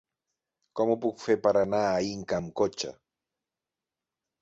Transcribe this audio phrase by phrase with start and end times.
[0.79, 2.99] Com ho puc fer per anar a Inca amb cotxe?